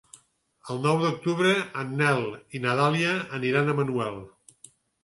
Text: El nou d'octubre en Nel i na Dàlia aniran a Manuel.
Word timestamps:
El 0.75 0.79
nou 0.85 1.03
d'octubre 1.03 1.53
en 1.83 1.93
Nel 2.01 2.27
i 2.61 2.65
na 2.65 2.75
Dàlia 2.81 3.17
aniran 3.41 3.71
a 3.71 3.79
Manuel. 3.83 4.23